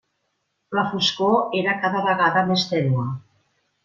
[0.77, 3.05] La foscor era cada vegada més tènue.